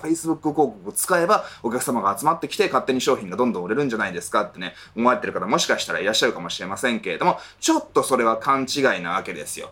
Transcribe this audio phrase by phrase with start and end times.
[0.00, 9.70] Facebook 広告を使えばお客様が集まってきて勝手に商品がどんどん売れるんじゃないですかってね、思われてる方もしかしたらいらっしゃるかもしれませんけれども、ちょっとそれは勘違いなわけですよ。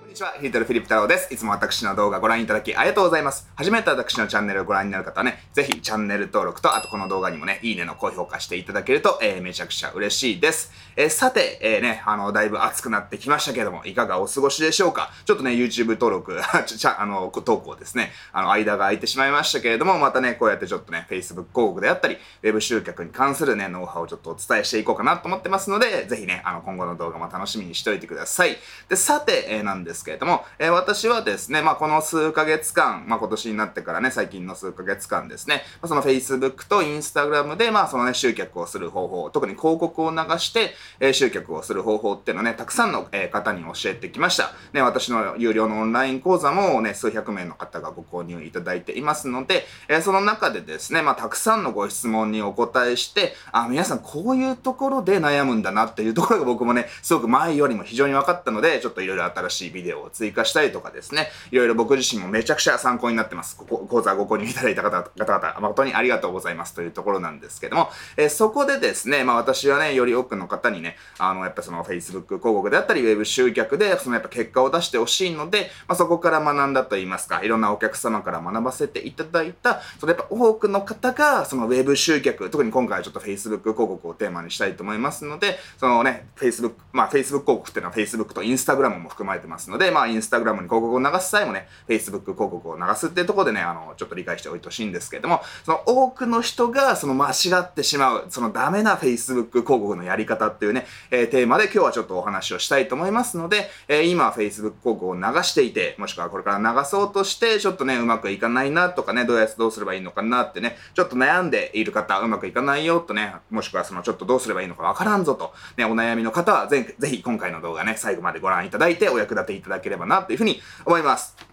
[0.00, 1.32] こんにちはちは、ヒートルフィリップ太郎です。
[1.32, 3.48] いつも私の動画ご覧いただきありがとうございます。
[3.54, 10.72] 初めて私のチャンネルをご覧になる方はね、ぜひチャンネル登録と、あとこの動画にもね、いいねの高評価していただけると、えー、めちゃくちゃ嬉しいです。
[10.96, 15.10] えー、さて、えー、ね、あの、だいぶ暑くなってきましたけども、いかがお過ごしでしょうか？
[15.26, 28.56] ちょっとね、YouTube 登録、 ちゃ、あの、投稿ですね、あの、間が空いてしまいましたけれども、またね、こうやってちょっとね、Facebook 広告であったり、Web 集客に関するね、ノウハウをちょっとお伝えしていこうかなと思ってますので、ぜひね、あの、今後の動画も楽しみにしておいてください。
[28.88, 44.52] で、さて、えー、なんですけれども、えー、私はですね、まあ、この数ヶ月間、まあ、今年になってからね、最近の数ヶ月間ですね、まあ、その Facebook と Instagram で、まあ、そのね、集客をする方法、特に広告を流して、えー、集客をする方法っていうのをね、たくさんの、えー、方に教えてきました。
[44.72, 63.56] ね、私の有料のオンライン講座もね、数百名の方がご購入いただいていますので、えー、その中でですね、まあ、たくさんのご質問にお答えして、あ、皆さんこういうところで悩むんだなっていうところが僕もね、すごく前よりも非常に分かったので、ちょっといろいろ新しいビデオを追加したりとかですね、いろいろ僕自身もめちゃくちゃ参考になってます。
[63.56, 92.34] ここ、講座ご購入いただいた方々、誠にありがとうございますというところなんですけども、えー、そこでですね、まあ私はね、より多くの方にね、あの、やっぱその Facebook 広告であったり、Web 集客で、そのやっぱ結果を出してほしいので、まあそこから学んだと言いますか、いろんなお客様から学ばせていただいた、そのやっぱ多くの方が、その Web 集客、特に今回はちょっと Facebook 広告をテーマにしたいと思いますので、そのね、Facebook、まあ Facebook 広告っていうのは Facebook と Instagram も含まれてますので、まあ Instagram に広告を流す際もね、Facebook
[92.34, 121.49] 広告を流すっていうところでね、あの、ちょっと理解しておいてほしいんですけれども、その多くの人がその間違ってしまう、そのダメな Facebook 広告のやり方っていうね、えー、テーマで今日はちょっとお話をしたいと思いますので、えー、今 Facebook 広告を流していて、もしくはこれから流そうとして、ちょっとね、うまくいかないなとかね、どうやってどうすればいいのかなってね、ちょっと悩んでいる方、うまくいかないよとね、もしくはそのちょっとどうすればいいのかわからんぞと、ね、お悩みの方はぜぜひ今回の動画ね、最後までご覧いただいてお役立ていただければなというふうに思います。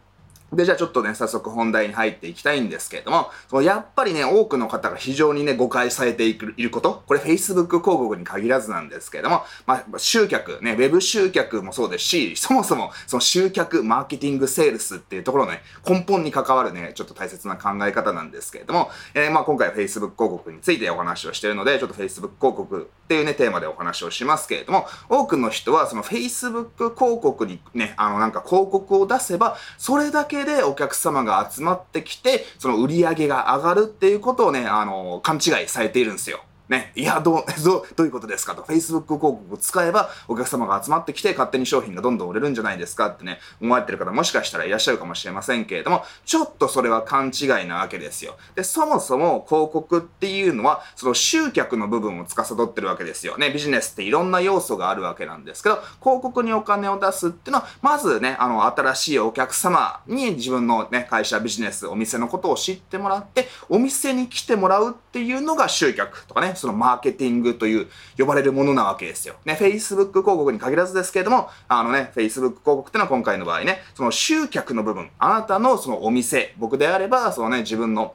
[0.53, 36.44] で、じゃあちょっとね、早速本題に入っていきたいんですけれども、そのやっぱりね、多くの方が非常にね、誤解されていること、これ Facebook 広告に限らずなんですけれども、まあ、集客、ね、ウェブ集客もそうですし、そもそもその集客、マーケティング、セールスっていうところのね、根本に関わるね、ちょっと大切な考え方なんですけれども、えー、まあ今回は Facebook 広告についてお話をしているので、ちょっと Facebook 広告っていうね、テーマでお話をしますけれども、多くの人はその Facebook 広告にね、あのなんか広告を出せば、それだけでお客様が集まってきて、その売り上げが上がるっていうことをね、あの、勘違いされているんですよ。
[36.69, 38.53] ね、いや、どう、 どう、どういうことですか？
[38.55, 38.61] と。
[38.63, 48.35] Facebook 広告を使えばお客様が集まってきて勝手に商品がどんどん売れるんじゃないですかってね、思われてる方もしかしたらいらっしゃるかもしれませんけれども、ちょっとそれは勘違いなわけですよ。
[48.56, 53.50] で、そもそも広告っていうのは、その集客の部分を司ってるわけですよね。
[53.51, 67.88] ビジネスっていろんな要素があるわけなんですけど、広告にお金を出すっていうのは、まずね、あの、新しいお客様に自分のね、会社、ビジネス、お店のことを知ってもらって、お店に来てもらうってていうのが集客とかね、そのマーケティングという
[68.19, 69.33] 呼ばれるものなわけですよ。
[69.45, 78.13] ね、Facebook 広告に限らずですけれども、あのね、Facebook 広告ってのは今回の場合ね、その集客の部分、あなたのそのお店、僕であれば、そのね、自分の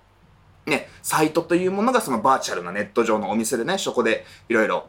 [0.64, 4.86] ね、サイトというものがそのバーチャルなネット上のお店でね、そこでいろいろ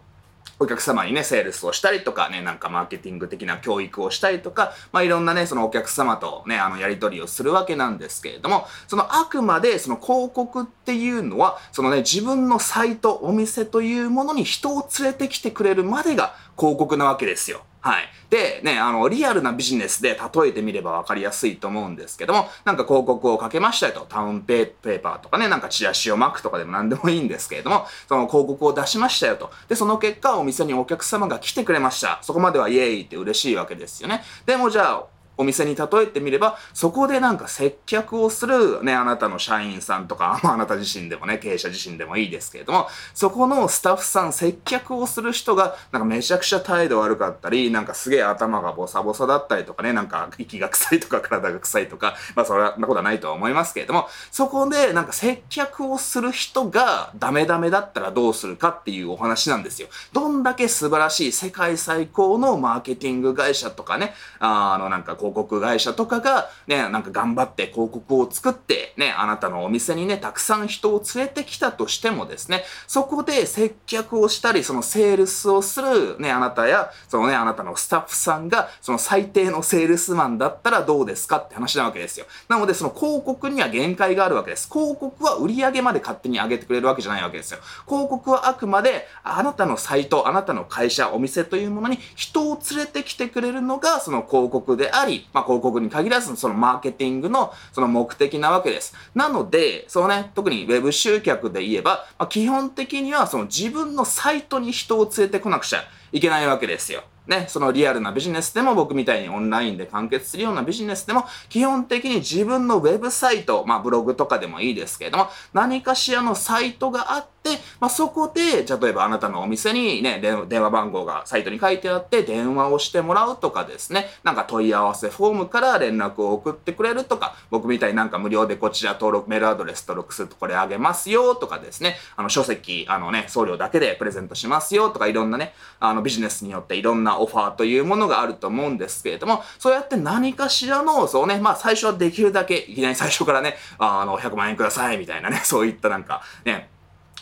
[0.60, 17.64] お客様にね、セールスをしたりとかね、なんかマーケティング的な教育をしたりとか、まあいろんなね、そのお客様とね、あのやり取りをするわけなんですけれども、そのあくまでその広告っていうのは、そのね、自分のサイト、お店というものに人を連れてきてくれるまでが広告なわけですよ。
[17.84, 18.04] はい。
[18.30, 29.52] で、ね、あの、リアルなビジネスで例えてみれば分かりやすいと思うんですけども、なんか広告をかけましたよと、タウンペーパーとかね、なんかチラシを巻くとかでも何でもいいんですけれども、その広告を出しましたよと。
[29.68, 32.20] で、その結果、お店にお客様が来てくれました。
[32.22, 34.24] そこまではイエーイって嬉しいわけですよね。
[34.46, 35.04] でもじゃあ、
[35.38, 59.88] お店に例えてみれば、そこでなんか接客をするね、あなたの社員さんとか、 まああなた自身でもね、経営者自身でもいいですけれども、そこのスタッフさん、接客をする人が、なんかめちゃくちゃ態度悪かったり、なんかすげえ頭がボサボサだったりとかね、なんか息が臭いとか体が臭いとか、まあそんなことはないとは思いますけれども、そこでなんか接客をする人がダメダメだったらどうするかっていうお話なんですよ。
[60.12, 82.26] どんだけ素晴らしい世界最高のマーケティング会社とかね、あのなんか広告会社とかが、ね、なんか頑張って広告を作って、ね、あなたのお店にね、たくさん人を連れてきたとしてもですね、そこで接客をしたり、そのセールスをする、ね、あなたや、そのね、あなたのスタッフさんが、その最低のセールスマンだったらどうですかって話なわけですよ。
[82.50, 84.68] なので、その広告には限界があるわけです。
[84.70, 87.60] 広告は売り上げまで勝手に上げてくれるわけじゃないわけですよ。
[87.88, 98.96] 広告はあくまで、あなたのサイト、あなたの会社、お店というものに人を連れてきてくれるのが、その広告であり、まあ、広告に限らず、そのマーケティングの、その目的なわけです。
[99.16, 107.04] なので、そのね、特に Web 集客で言えば、まあ、基本的にはその自分のサイトに人を連れてこなくちゃいけないわけですよ。
[107.28, 117.33] ね、そのリアルなビジネスでも僕みたいにオンラインで完結するようなビジネスでも基本的に自分のウェブサイト、まあブログとかでもいいですけれども何かしらのサイトがあって、
[117.80, 124.08] まあそこで例えばあなたのお店にね電話番号がサイトに書いてあって電話をしてもらうとかですね。
[124.24, 131.98] なんか問い合わせフォームから連絡を送ってくれるとか僕みたいになんか無料でこちら登録メールアドレス登録するとこれあげますよとかですね。
[132.16, 146.70] あの書籍あのね送料だけでプレゼントしますよとかいろんなねあのビジネスによっていろんなオファーというものがあると思うんですけれども、そうやって何かしらの、そうね、まあ最初はできるだけ、いきなり最初からね、あの、100万円くださいみたいなね、そういったなんか、ね、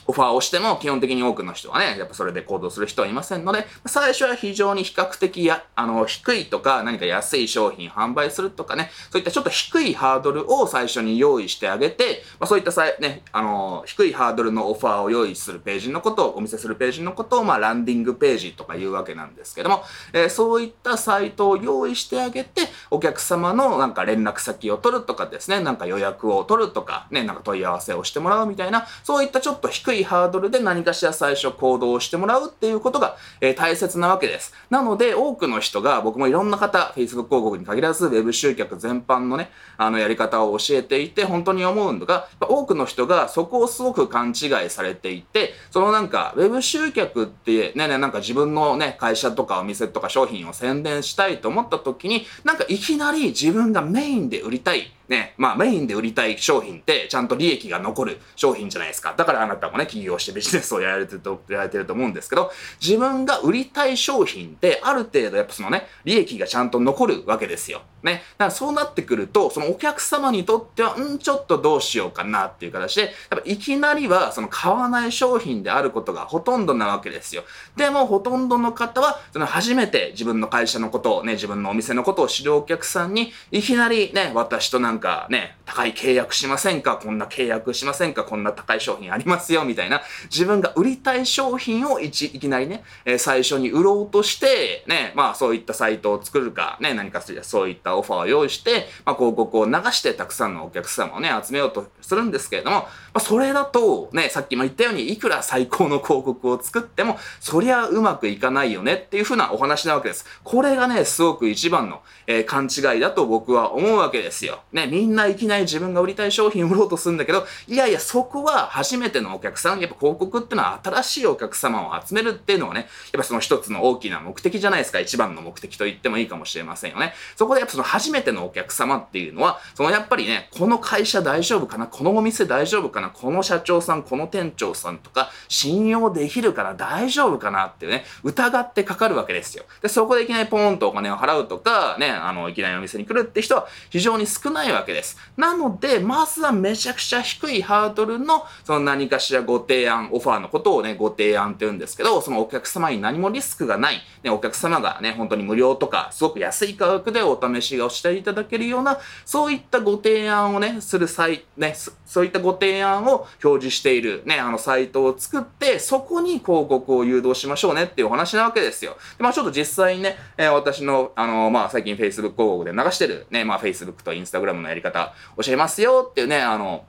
[0.07, 19.83] オファーをしても基本的に多くの人はね、やっぱそれで行動する人はいませんので、最初は非常に比較的や、あの、低いとか何か安い商品販売するとかね、そういったちょっと低いハードルを最初に用意してあげて、まあ、そういったさね、あの、低いハードルのオファーを用意するページのことを、お見せするページのことを、まあ、ランディングページとか言うわけなんですけども、
[20.13, 34.53] えー、そういったサイトを用意してあげて、お客様のなんか連絡先を取るとかですね、なんか予約を取るとか、ね、なんか問い合わせをしてもらうみたいな、そういったちょっと低いハードルで何かしら最初行動をしてもらうっていうことが、え、大切なわけです。
[34.69, 54.91] なので、多くの人が、僕もいろんな方、Facebook 広告に限らず、Web 集客全般のね、あのやり方を教えていて、本当に思うのが、多くの人がそこをすごく勘違いされていて、そのなんか、Web 集客ってね、ね、なんか自分のね、会社とかお店とか商品を宣伝したいと思った時に、なんかいきなり自分がメインで売りたい。
[55.11, 59.13] ね、まあメインで売りたい商品ってちゃんと利益が残る商品じゃないですか。
[59.15, 62.49] だからあなたもね、起業してビジネスをやられてると、やられてると思うんですけど、
[62.81, 67.81] 自分が売りたい商品ってある程度やっぱそのね、利益がちゃんと残るわけですよ。
[68.03, 68.23] ね。
[68.37, 77.43] だからそうなってくると、そのお客様にとっては、んちょっとどうしようかなっていう形で、やっぱいきなりはその買わない商品であることがほとんどなわけですよ。
[77.75, 86.97] でもほとんどの方は、その初めて自分の会社のことをね、自分のお店のことを知るお客さんに、いきなりね、私となんかね、高い契約しませんか？
[86.97, 88.23] こんな契約しませんか？
[88.23, 110.25] こんな高い商品ありますよみたいな、自分が売りたい商品をいちいきなりね、えー、最初に売ろうとして、ね、まあそういったサイトを作るか、ね、何かそういったオファーを用意して、まあ広告を流してたくさんのお客様をね、集めようとするんですけれども、まあそれだと、ね、さっきも言ったように、いくら最高の広告を作っても、そりゃうまくいかないよねっていう風なお話なわけです。
[110.43, 114.61] これがね、すごく一番の、えー、勘違いだと僕は思うわけですよ。
[114.71, 124.99] ね、ねみんないきなり自分が売りたい商品売ろうとするんだけど、いやいや、そこは初めてのお客さん、やっぱ広告ってのは新しいお客様を集めるっていうのはね、やっぱその一つの大きな目的じゃないですか。
[124.99, 127.13] 一番の目的と言ってもいいかもしれませんよね。
[127.35, 131.87] そこでやっぱその初めてのお客様っていうのは、そのやっぱりね、この会社大丈夫かな？
[131.87, 133.09] このお店大丈夫かな？
[133.09, 139.63] この社長さん、この店長さんとか、信用できるかな大丈夫かなってね、疑ってかかるわけですよ。
[139.81, 145.17] で、そこでいきなりポーンとお金を払うとか、ね、あの、いきなりお店に来るって人は非常に少ないわけです。
[145.37, 161.75] なので、まずはめちゃくちゃ低いハードルの、その何かしらご提案、オファーのことをね、ご提案って言うんですけど、そのお客様に何もリスクがない、ね、お客様がね、本当に無料とか、すごく安い価格でお試しがしていただけるような、そういったご提案をね、する際、ね、
[162.05, 168.97] そういったご提案を表示している、ね、あの、サイトを作って、そこに広告を誘導しましょうねっていうお話なわけですよ。
[169.17, 175.13] でまあちょっと実際にね、えー、私の、あの、まあ最近 Facebook 広告で流してる、ね、まあ Facebook と Instagram のやり方
[175.43, 176.85] 教えますよっていうね、あの、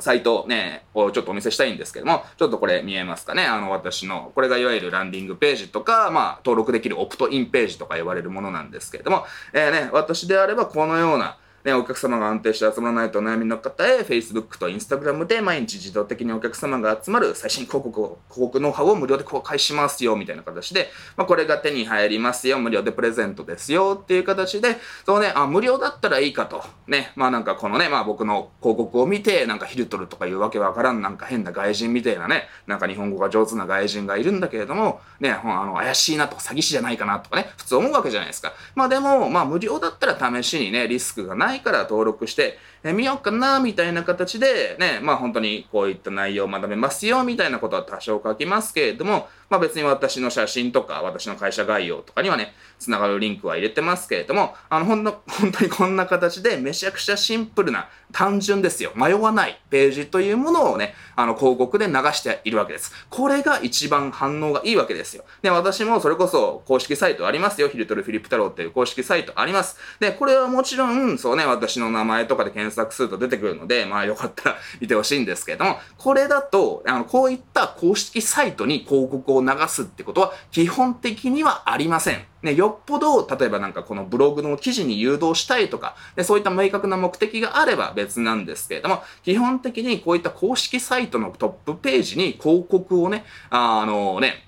[0.00, 3.44] サイトね、をちょっとお見せしたいんですけども、ちょっとこれ見えますかね。
[3.44, 26.62] あの、私の、これがいわゆるランディングページとか、まあ、登録できるオプトインページとか言われるものなんですけれども、えー、ね、私であればこのような、ね、お客様が安定して集まらないとお悩みの方へ、Facebook と Instagram で毎日自動的にお客様が集まる最新広告を、広告ノウハウを無料で公開しますよ、みたいな形で、まあ、これが手に入りますよ、無料でプレゼントですよ、っていう形で、そうね、あ、無料だったらいいかと。
[26.86, 38.52] ね、まあなんかこのね、まあ僕の広告を見て、なんかヒルトルとかいうわけわからん、なんか変な外人みたいなね、なんか日本語が上手な外人がいるんだけれども、ね、あの、怪しいなとか詐欺師じゃないかなとかね、普通思うわけじゃないですか。
[38.74, 58.92] まあでも、まあ無料だったら試しにね、リスクがないから登録して、え見ようかな、みたいな形で、ね、まあ本当にこういった内容を学べますよ、みたいなことは多少書きますけれども、まあ別に私の写真とか、私の会社概要とかにはね、つながるリンクは入れてますけれども、あの、ほんの、本当にこんな形でめちゃくちゃシンプルな、単純ですよ。
[58.94, 62.92] 迷わないページというものをね、あの、広告で流しているわけです。
[63.10, 65.24] これが一番反応がいいわけですよ。
[65.42, 67.68] で、私もそれこそ公式サイトありますよ。
[67.68, 69.76] ヒルトル・フィリップ太郎っていう公式サイトあります。
[69.98, 82.24] で、これはもちろん、そうね、私の名前とかで検索すると出てくるので、まあよかったら 見てほしいんですけれども、これだと、あの、こういった公式サイトに広告を流すってことは基本的にはありません。
[82.44, 94.46] ね、よっぽど、例えばなんかこのブログの記事に誘導したいとか、でそういった明確な目的があれば別なんですけれども、基本的にこういった公式サイトのトップページに広告をね、あのね、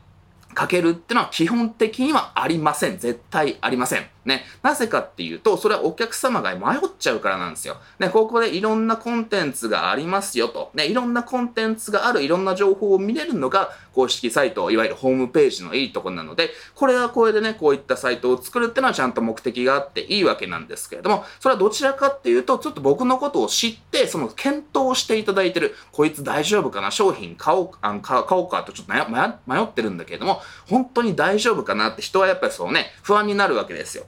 [0.55, 2.99] かけるってのは基本的にはありません。
[2.99, 4.16] 絶対ありません。
[4.27, 4.45] ね。
[4.63, 7.77] なぜかっていうと、それはお客様が迷っちゃうからなんですよ。
[7.99, 10.71] ね、ここでいろんなコンテンツがありますよと。
[10.75, 34.05] ね、いろんなコンテンツがある、いろんな情報を見れるのが公式サイト、いわゆるホームページのいいところなので、これはこれでね、こういったサイトを作るっていうのはちゃんと目的があっていいわけなんですけれども、それはどちらかっていうと、ちょっと僕のことを知って、その検討していただいてる、こいつ大丈夫かな、商品買おう、あ買おうかとちょっと迷ってるんだけれども、本当に大丈夫かなって人はやっぱりそうね、不安になるわけですよ。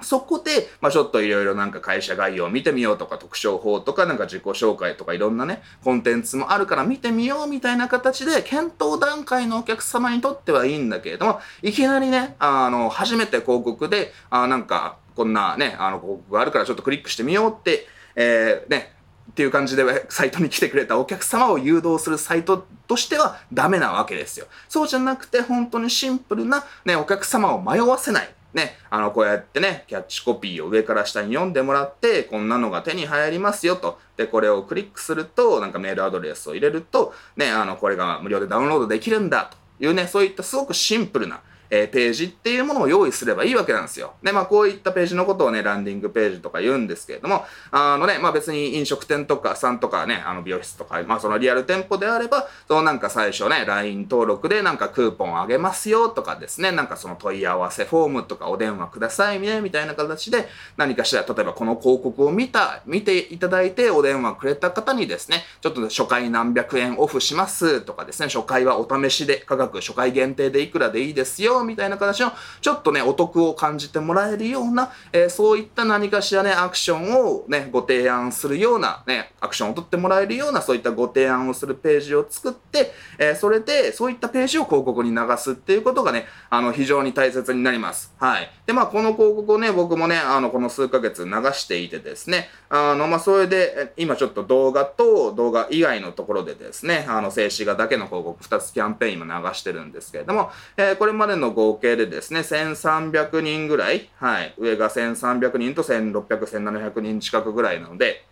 [0.00, 18.94] そこで、まあ、ちょっといろいろなんか会社概要を見てみようとか、特徴法とか、なんか自己紹介とかいろんなね、コンテンツもあるから見てみようみたいな形で、検討段階のお客様にとってはいいんだけれども、いきなりね、あの、初めて広告で、あなんか、こんなね、あの、広告があるからちょっとクリックしてみようって、えー、ね、
[19.30, 24.46] っていう感じでサイトに来てくれたお客様を誘導するサイトとしてはダメなわけですよ。
[24.68, 28.34] そうじゃなくて本当にシンプルなね、お客様を迷わせない。
[28.58, 33.98] ね、あの、こうやってね、キャッチコピーを上から下に読んでもらって、こんなのが手に入りますよと。
[34.16, 44.14] で、これをクリックすると、なんかメールアドレスを入れると、ね、あの、これが無料でダウンロードできるんだというね、そういったすごくシンプルな、えー、ページっていうものを用意すればいいわけなんですよ。
[44.22, 88.12] で、まあこういったページのことをね、ランディングページとか言うんですけれども、あのね、まあ別に飲食店とかさんとかね、あの美容室とか、まあそのリアル店舗であれば、そのなんか最初ね、LINE 登録でなんかクーポンあげますよとかですね、なんかその問い合わせフォームとかお電話くださいね、みたいな形で何かしら、例えばこの広告を見た、見ていただいてお電話くれた方にですね、ちょっと初回何百円オフしますとかですね、初回はお試しで価格初回限定でいくらでいいですよ、みたいな形のちょっとね、お得を感じてもらえるような、えー、そういった何かしらね、アクションをね、ご提案するような、ね、アクションを取ってもらえるような、そういったご提案をするページを作って、えー、それで、そういったページを広告に流すっていうことがね、あの、非常に大切になります。
[88.18, 88.50] はい。
[88.66, 108.24] で、まあ、この広告をね、僕もね、あの、この数ヶ月流していてですね、あの、まあ、それで、今ちょっと動画と動画以外のところでですね、あの、静止画だけの広告2つキャンペーン今流してるんですけれども、えー、これまでの合計でですね、1300人ぐらい、はい、上が1300人と1600、1700人近くぐらいなので、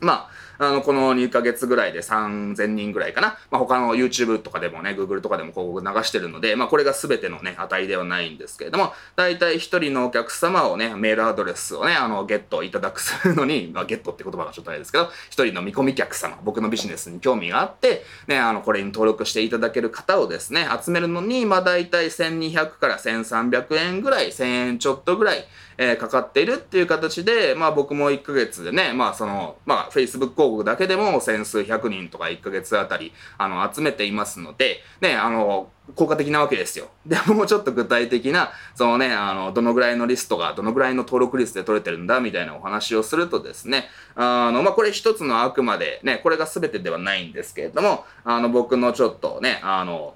[0.00, 3.38] まあ、あの、この2ヶ月ぐらいで3000人ぐらいかな。
[3.50, 15.10] まあ、他の YouTube とかでもね、Google とかでも広告流してるので、まあ、これが全てのね、値ではないんですけれども、大体1人のお客様をね、メールアドレスをね、あの、ゲットいただくするのに、 まあ、ゲットって言葉がちょっとあれですけど、1
[15.46, 25.46] 人の見込み客様、僕のビジネスに興味があって、ね、あの、これに登録していただける方をですね、集めるのに、まあ、大体1200から1300円ぐらい、1000円ちょっとぐらい、
[25.82, 36.88] えー、かかっているっていう形で、まあ僕も1ヶ月でね、まあその、まあ Facebook 広告だけでも千数百人とか1ヶ月あたり、あの、集めていますので、ね、あの、効果的なわけですよ。
[37.06, 50.14] で、 もうちょっと具体的な、そのね、あの、どのぐらいのリストが、どのぐらいの登録リストで取れてるんだ、みたいなお話をするとですね、あの、まあ、これ一つのあくまで、ね、これが全てではないんですけれども、あの、僕のちょっとね、あの、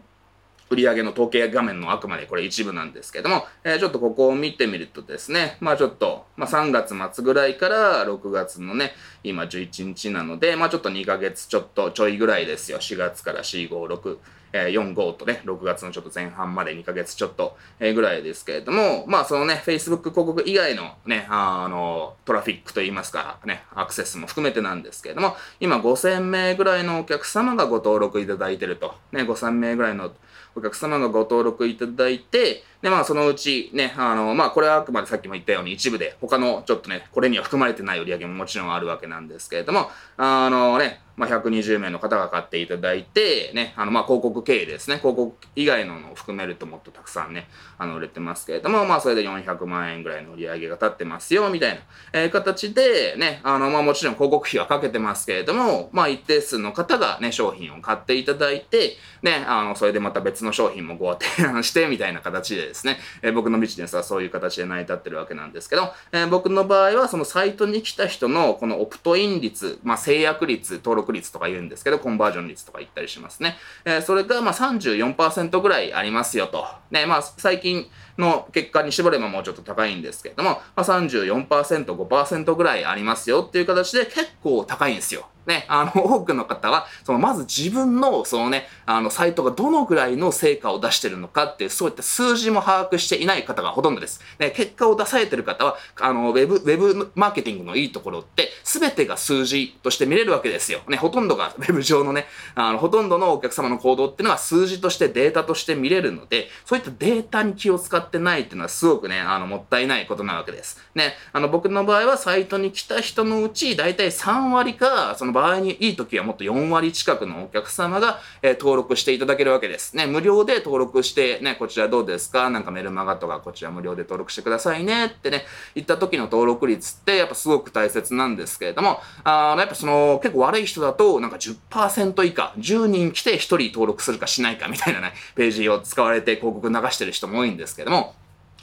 [0.75, 12.79] 売上の統計画面のあくまでこれ一部なんですけども、えー、ちょっとここを見てみるとですね、まあちょっと、まあ3月末ぐらいから6月のね、今11日なので、まあちょっと2ヶ月ちょっとちょいぐらいですよ。
[12.79, 14.19] 4月から4、5、6、
[14.55, 28.95] えー、4、5とね、6月のちょっと前半まで2ヶ月ちょっと、えー、ぐらいですけれども、まあそのね、Facebook 広告以外のね、あの、トラフィックといいますか、ね、アクセスも含めてなんですけれども、今5000名ぐらいのお客様がご登録いただいてると。
[29.11, 30.13] ね、5000名ぐらいの
[30.57, 44.97] お客様がご登録いただいて、で、まあ、そのうちね、あの、まあ、これはあくまでさっきも言ったように一部で、他のちょっとね、これには含まれてない売り上げももちろんあるわけなんですけれども、あのね、まあ、120名の方が買っていただいて、ね、あの、まあ、広告経営ですね。
[44.97, 51.81] 広告以外ののを含めるともっとたくさんね、あの、売れてますけれども、まあ、それで400万円ぐらいの売り上げが立ってますよ、みたいな、
[52.13, 73.57] えー、形で、ね、あの、まあ、もちろん広告費はかけてますけれども、まあ、一定数の方がね、商品を買っていただいて、ね、あの、それでまた別の商品もご提案して、みたいな形でですね、えー、僕のビジネスはそういう形で成り立ってるわけなんですけど、えー、僕の場合は、そのサイトに来た人の、このオプトイン率、まあ、制約率、登録率とか言うんですけど、コンバージョン率とか言ったりしますね。
[73.85, 76.67] えー、それがまあ34%ぐらいありますよと。
[76.91, 77.87] ね、まあ最近
[78.19, 85.27] の結果に絞ればもうちょっと高いんですけども、まあ、34%、5%ぐらいありますよっていう形で結構高いんですよ。
[85.47, 94.21] ね、あの、多くの方は、その、まず自分の、そのね、あの、サイトがどのぐらいの成果を出してるのかっていう、そういった数字も把握していない方がほとんどです。
[94.39, 100.81] ね、結果を出されてる方は、あの、ウェブ、ウェブマーケティングのいいところって、すべてが数字として見れるわけですよ。
[100.89, 102.27] ね、ほとんどが、 ウェブ上のね、
[102.57, 110.83] あの、ほとんどのお客様の行動っていうのは数字としてデータとして見れるので、そういったデータに気を使ってないっていうのはすごくね、あの、もったいないことなわけです。
[110.97, 119.97] ね、あの、僕の場合はサイトに来た人のうち、だいたい3割か、その場合にいい時はもっと4割近くのお客様が、えー、登録していただけるわけです。
[119.97, 122.51] ね、無料で登録して、ね、こちらどうですか？
[122.51, 125.45] なんかメルマガとかこちら無料で登録してくださいねってね、
[125.77, 138.15] 言った時の登録率ってやっぱすごく大切なんですけどけれども、あやっぱその結構悪い人だとなんか10%以下、10人来て1人登録するかしないかみたいなね、ページを使われて広告流してる人も多いんですけども、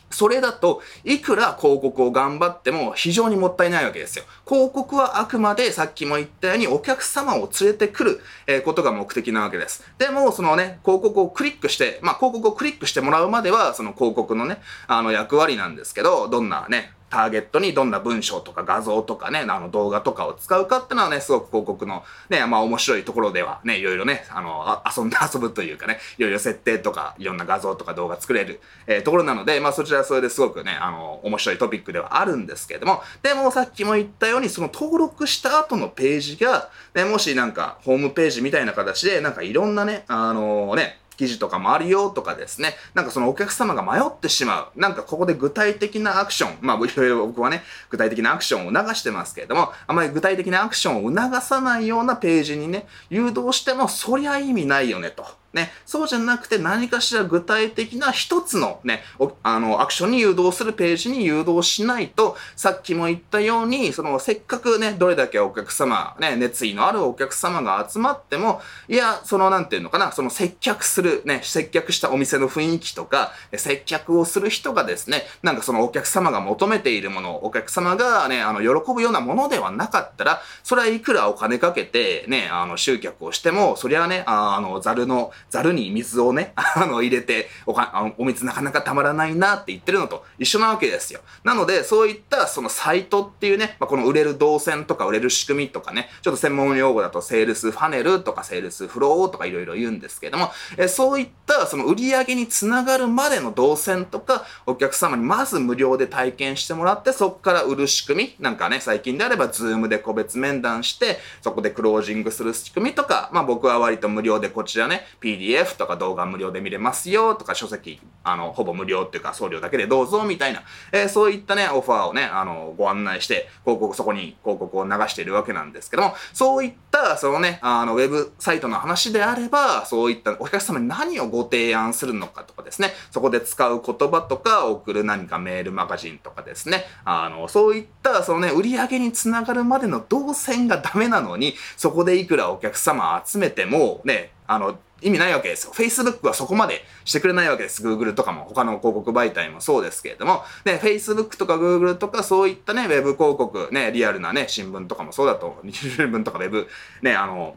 [0.10, 4.26] それだと、いくら広告を頑張っても非常にもったいないわけですよ。
[4.46, 8.22] 広告はあくまでさっきも言ったようにお客様を連れてくる、
[8.66, 9.84] ことが目的なわけです。
[9.98, 44.80] でも、そのね、広告をクリックして、まあ広告をクリックしてもらうまでは、その広告のね、あの役割なんですけど、どんなね、ターゲットにどんな文章とか画像とかね、あの動画とかを使うかっていうのはね、すごく広告のね、まあ面白いところではね、いろいろね、あの、遊んで 遊ぶというかね、いろいろ設定とか、いろんな画像とか動画作れる、えー、ところなので、まあそちらはそれですごくね、あの、面白いトピックではあるんですけれども、でもさっきも言ったように、その登録した後のページが、ね、もしなんかホームページみたいな形で、なんかいろんなね、あのー、ね、記事とかもあるよとかですね、なんかそのお客様が迷ってしまう。
[44.80, 55.41] なんかここで具体的なアクション、まあいろいろ僕はね、具体的なアクションを促してますけれども、あまり具体的なアクションを促さないようなページにね、誘導してもそりゃ意味ないよねと。
[55.54, 59.04] ね、そうじゃなくて何かしら具体的な一つのね、
[59.44, 91.22] あの、アクションに誘導するページに誘導しないと、さっきも言ったように、その、せっかくね、どれだけお客様、ね、熱意のあるお客様が集まっても、いや、その、なんていうのかな、その接客する、ね、接客したお店の雰囲気とか、接客をする人がですね、なんかそのお客様が求めているもの、お客様がね、あの、喜ぶようなものではなかったら、それはいくらお金かけて、ね、あの、集客をしても、そりゃね、あの、ザルの、ざるに水をね、 あの、入れて、おかお水なかなかたまらないなって言ってるのと一緒なわけですよ。
[91.44, 115.06] なので、そういったそのサイトっていうね、まあ、この売れる動線とか売れる仕組みとかね、ちょっと専門用語だとセールスファネルとかセールスフローとかいろいろ言うんですけども、えそういったその売り上げにつながるまでの動線とか、お客様にまず無料で体験してもらって、そこから売る仕組み、なんかね、最近であればズームで個別面談して、そこでクロージングする仕組みとか、まあ僕は割と無料でこちらね、
[115.38, 145.74] PDF とか動画無料で見れますよとか書籍、あの、ほぼ無料っていうか送料だけでどうぞみたいな、えー、そういったね、オファーをね、あの、ご案内して、広告、そこに広告を流しているわけなんですけども、そういった、そのね、あの、ウェブサイトの話であれば、そういったお客様に何をご提案するのかとかですね、そこで使う言葉とか、送る何かメールマガジンとかですね、あの、そういった、そのね、売り上げにつながるまでの動線がダメなのに、そこでいくらお客様集めても、ね、あの、意味ないわけですよ。
[145.74, 147.84] Facebook はそこまでしてくれないわけです。
[147.86, 150.44] Google とかも他の広告媒体もそうですけれども。
[150.64, 156.68] で、Facebook とか Google とかそういったね、Web 広告、ね、リアルなね、新聞とかもそうだと、日新聞とか Web、
[157.02, 157.56] ね、あの、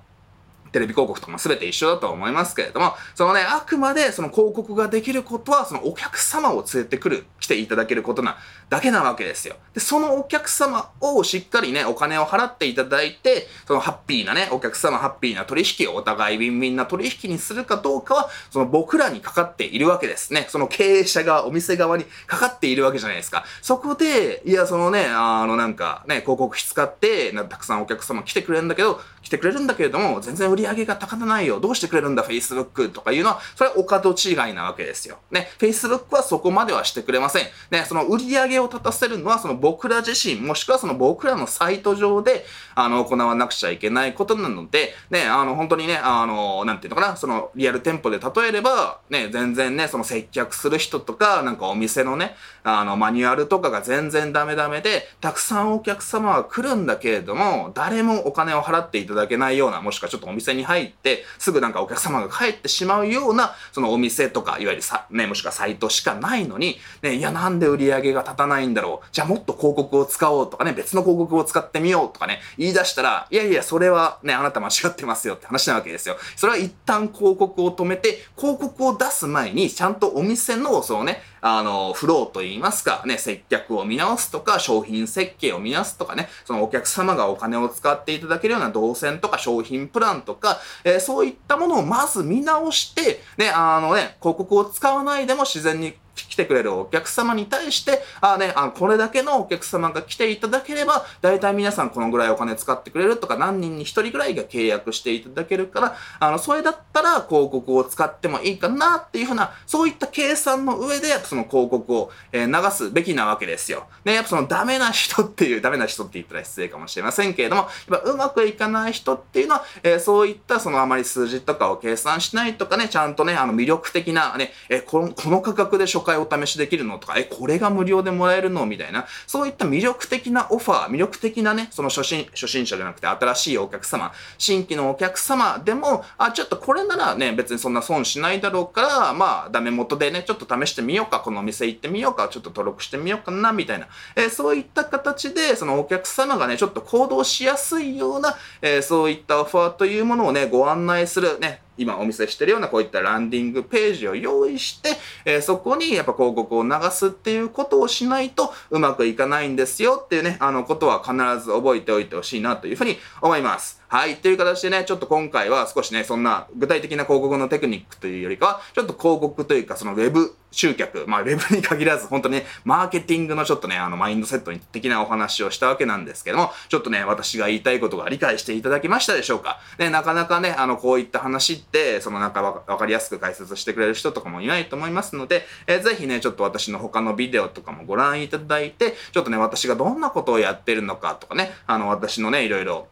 [0.74, 9.56] テレビ広告とかも全て一緒だと思いますけれども、そのね、あくまでその広告ができることは、そのお客様を連れてくる来ていただけることなだけなわけですよ。
[9.74, 20.46] で、そのお客様をしっかりね、お金を払っていただいて、そのハッピーなね、お客様ハッピーな取引をお互いウィンウィンな取引にするかどうかは、その僕らにかかっているわけですね。
[20.48, 23.44] その経営者がお店側にかかっているわけじゃないですか。
[23.62, 31.58] そこで、いや、そのね、あのなんかね、広告費使って、たくさんお客様来てくれるんだけど、来てくれるんだけれども、全然売り上げが高たないよ。
[31.58, 35.18] どうしてくれるんだ、Facebook とかいうのは、それはお門違いなわけですよ。
[35.30, 37.46] ね、Facebook はそこまではしてくれません。
[37.70, 69.06] ね、その売り上げげを立たせるのは、その僕ら自身、もしくはその僕らのサイト上で、あの、行わなくちゃいけないことなので、ね、あの、本当にね、あの、なんていうのかな、その、リアル店舗で例えれば、ね、全然ね、その接客する人とか、なんかお店のね、あの、マニュアルとかが全然ダメダメで、たくさんお客様は来るんだけれども、誰もお金を払っていただけないような、もしくはちょっとお店に入って、すぐなんかお客様が帰ってしまうような、そのお店とか、いわゆるさ、ね、もしくはサイトしかないのに、ね、いや、なんで売り上げが立たないんだろう。
[69.12, 76.16] じゃあもっと広告を使おうとかね、別の広告を使ってみようとかね、言い出したら、いやいや、それはね、あなた間違ってますよって話なわけですよ。
[76.36, 113.88] それは一旦広告を止めて、広告を出す前に、ちゃんとお店の、そのね、あの、フローといいますか、ね、接客を見直すとか、商品設計を見直すとかね、そのお客様がお金を使っていただけるような動線とか商品プランとか、えー、そういったものをまず見直して、ね、あのね、広告を使わないでも自然に来てくれるお客様に対して、あね、あこれだけのお客様が来ていただければ、大体皆さんこのぐらいお金使ってくれるとか、何人に1人ぐらいが契約していただけるから、あの、それだったら広告を使ってもいいかなっていうふうな、そういった計算の上で、その広告を、え、流すべきなわけですよ。
[114.04, 128.64] ね、やっぱそのダメな人っていう、ダメな人って言ったら失礼かもしれませんけれども、やっぱうまくいかない人っていうのは、えー、そういったそのあまり数字とかを計算しないとかね、ちゃんとね、あの魅力的なね、えー、この、この価格で初回お試しできるのとか、え、これが無料でもらえるの？
[128.66, 154.90] みたいな、そういった魅力的なオファー、魅力的なね、その初心、初心者じゃなくて新しいお客様、新規のお客様でも、あ、ちょっとこれならね、別にそんな損しないだろうから、まあ、ダメ元でね、ちょっと試してみようか、この店行ってみようか、ちょっと登録してみようかな、みたいな、えー、そういった形で、そのお客様がね、ちょっと行動しやすいような、えー、そういったオファーというものをね、ご案内するね、今お見せしてるようなこういったランディングページを用意して、
[155.24, 163.84] えー、そこにやっぱ広告を流すっていうことをしないとうまくいかないんですよっていうね、あのことは必ず覚えておいてほしいなというふうに思います。
[163.94, 164.16] はい。
[164.16, 181.63] という形でね、ちょっと今回は少しね、そんな具体的な広告のテクニックというよりかは、ちょっと広告というか、そのウェブ集客、まあウェブに限らず、本当にね、マーケティングのちょっとね、あの、マインドセット的なお話をしたわけなんですけども、ちょっとね、私が言いたいことが理解していただけましたでしょうかね、なかなかね、あの、こういった話って、
[182.00, 192.88] そのなんかわかりやすく解説してくれる人とかもいないと思いますので、えー、ぜひね、ちょっと私の他のビデオとかもご覧いただいて、ちょっとね、私がどんなことをやってるのかとかね、あの、私のね、いろいろ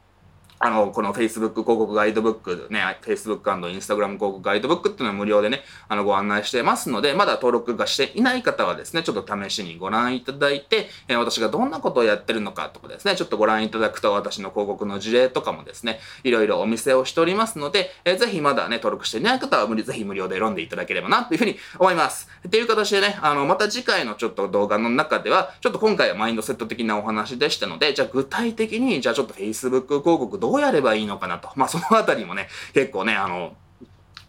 [0.65, 22.29] あの、この Facebook 広告ガイドブック、ね、Facebook& Instagram 広告ガイドブックっていうのは無料でね、あの、ご案内してますので、まだ登録がしていない方はですね、ちょっと試しにご覧いただいて、えー、私がどんなことをやってるのかとかですね、ちょっとご覧いただくと私の広告の事例とかもですね、いろいろお店をしておりますので、えー、ぜひまだね、登録していない方は無理、ぜひ無料で選んでいただければな、というふうに思います。
[22.47, 31.51] っていう形でね、あの、また次回のちょっと動画の中では、ちょっと今回はマインドセット的なお話でしたので、じゃあ具体的に、じゃあちょっと Facebook 広告どうやればいいのかななと。
[31.57, 33.57] まあそのあたりもね、結構ね、あの、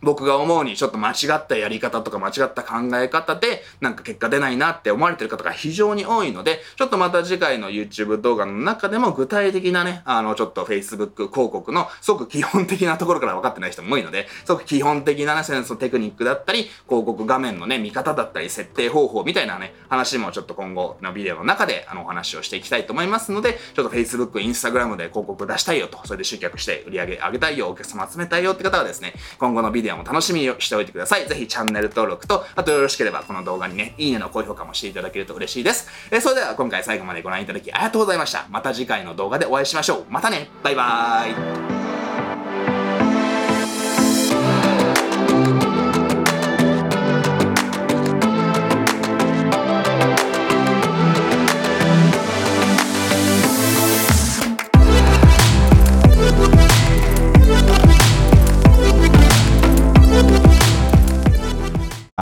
[0.04, 31.28] 僕が思うにちょっと間違ったやり方とか間違った考え方でなんか結果出ないなって思われてる方が非常に多いので、ちょっとまた次回の YouTube 動画の中でも具体的なね、あのちょっと Facebook 広告のすごく基本的なところから分かってない人も多いので、すごく基本的なね、センスのテクニックだったり、広告画面のね、見方だったり、設定方法みたいなね、話もちょっと今後のビデオの中であのお話をしていきたいと思いますので、ちょっと Facebook、Instagram で広告出したいよと、それで集客して売り上げ上げたいよ、お客様集めたいよって方はですね、今後のビデオも楽しみにしておいてください。
[31.28, 35.88] ぜひチャンネル登録と、あとよろしければこの動画にね、いいねの高評価もしていただけると嬉しいです。
[36.12, 38.46] えー、それでは今回最後までご覧いただきありがとうございました。
[38.50, 40.06] また次回の動画でお会いしましょう。
[40.10, 41.93] またねバイバーイ